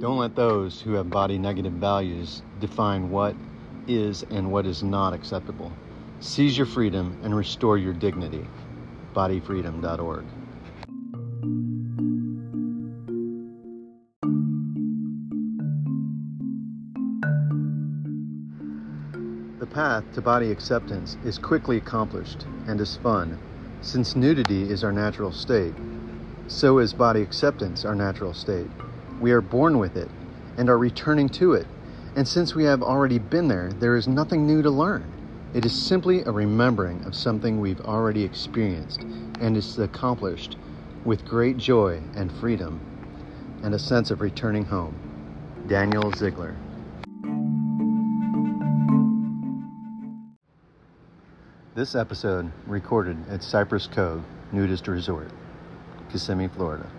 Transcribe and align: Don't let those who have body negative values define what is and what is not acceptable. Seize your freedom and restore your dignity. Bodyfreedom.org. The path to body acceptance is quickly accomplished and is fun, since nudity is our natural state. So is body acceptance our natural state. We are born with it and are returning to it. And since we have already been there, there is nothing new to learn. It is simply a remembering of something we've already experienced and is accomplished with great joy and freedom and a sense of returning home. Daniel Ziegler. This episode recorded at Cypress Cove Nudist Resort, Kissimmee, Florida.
Don't 0.00 0.18
let 0.18 0.36
those 0.36 0.80
who 0.80 0.92
have 0.92 1.10
body 1.10 1.38
negative 1.38 1.72
values 1.72 2.42
define 2.60 3.10
what 3.10 3.34
is 3.88 4.22
and 4.30 4.52
what 4.52 4.64
is 4.64 4.84
not 4.84 5.12
acceptable. 5.12 5.72
Seize 6.20 6.56
your 6.56 6.66
freedom 6.66 7.18
and 7.24 7.36
restore 7.36 7.76
your 7.76 7.92
dignity. 7.94 8.46
Bodyfreedom.org. 9.12 10.24
The 19.58 19.66
path 19.66 20.04
to 20.14 20.22
body 20.22 20.52
acceptance 20.52 21.16
is 21.24 21.38
quickly 21.38 21.78
accomplished 21.78 22.46
and 22.68 22.80
is 22.80 22.94
fun, 22.94 23.36
since 23.80 24.16
nudity 24.16 24.70
is 24.70 24.84
our 24.84 24.92
natural 24.92 25.32
state. 25.32 25.74
So 26.46 26.78
is 26.78 26.92
body 26.92 27.22
acceptance 27.22 27.84
our 27.84 27.94
natural 27.94 28.34
state. 28.34 28.68
We 29.20 29.32
are 29.32 29.40
born 29.40 29.78
with 29.78 29.96
it 29.96 30.08
and 30.56 30.68
are 30.68 30.78
returning 30.78 31.28
to 31.30 31.52
it. 31.52 31.66
And 32.16 32.26
since 32.26 32.54
we 32.54 32.64
have 32.64 32.82
already 32.82 33.18
been 33.18 33.48
there, 33.48 33.70
there 33.72 33.96
is 33.96 34.08
nothing 34.08 34.46
new 34.46 34.62
to 34.62 34.70
learn. 34.70 35.50
It 35.54 35.64
is 35.64 35.72
simply 35.72 36.22
a 36.22 36.30
remembering 36.30 37.04
of 37.04 37.14
something 37.14 37.60
we've 37.60 37.80
already 37.82 38.24
experienced 38.24 39.02
and 39.02 39.56
is 39.56 39.78
accomplished 39.78 40.56
with 41.04 41.24
great 41.24 41.56
joy 41.56 42.02
and 42.14 42.32
freedom 42.32 42.80
and 43.62 43.74
a 43.74 43.78
sense 43.78 44.10
of 44.10 44.20
returning 44.20 44.66
home. 44.66 44.94
Daniel 45.68 46.10
Ziegler. 46.12 46.54
This 51.78 51.94
episode 51.94 52.50
recorded 52.66 53.16
at 53.30 53.40
Cypress 53.40 53.86
Cove 53.86 54.24
Nudist 54.50 54.88
Resort, 54.88 55.30
Kissimmee, 56.10 56.48
Florida. 56.48 56.90